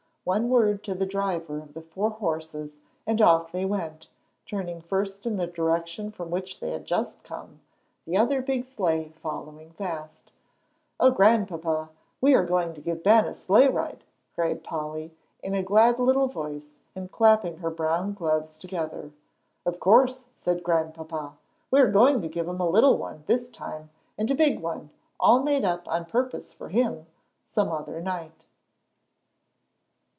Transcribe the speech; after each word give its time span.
One 0.23 0.49
word 0.49 0.83
to 0.83 0.93
the 0.93 1.07
driver 1.07 1.57
of 1.57 1.73
the 1.73 1.81
four 1.81 2.11
horses 2.11 2.75
and 3.07 3.19
off 3.23 3.51
they 3.51 3.65
went, 3.65 4.07
turning 4.45 4.79
first 4.79 5.25
in 5.25 5.37
the 5.37 5.47
direction 5.47 6.11
from 6.11 6.29
which 6.29 6.59
they 6.59 6.69
had 6.69 6.85
just 6.85 7.23
come 7.23 7.61
the 8.05 8.17
other 8.17 8.43
big 8.43 8.63
sleigh 8.63 9.13
following 9.19 9.71
fast. 9.71 10.31
"Oh, 10.99 11.09
Grandpapa, 11.09 11.89
we 12.21 12.35
are 12.35 12.45
going 12.45 12.75
to 12.75 12.81
give 12.81 13.01
Ben 13.01 13.25
a 13.25 13.33
sleigh 13.33 13.67
ride," 13.67 14.03
cried 14.35 14.63
Polly, 14.63 15.11
in 15.41 15.55
a 15.55 15.63
glad 15.63 15.97
little 15.97 16.27
voice, 16.27 16.69
and 16.95 17.11
clapping 17.11 17.57
her 17.57 17.71
brown 17.71 18.13
gloves 18.13 18.59
together. 18.59 19.09
"Of 19.65 19.79
course," 19.79 20.25
said 20.35 20.61
Grandpapa; 20.61 21.33
"we 21.71 21.79
are 21.81 21.91
going 21.91 22.21
to 22.21 22.29
give 22.29 22.47
him 22.47 22.59
a 22.61 22.69
little 22.69 22.95
one 22.95 23.23
this 23.25 23.49
time, 23.49 23.89
and 24.19 24.29
a 24.29 24.35
big 24.35 24.61
one, 24.61 24.91
all 25.19 25.41
made 25.41 25.65
up 25.65 25.87
on 25.87 26.05
purpose 26.05 26.53
for 26.53 26.69
him, 26.69 27.07
some 27.43 27.69
other 27.71 27.99
night." 27.99 28.43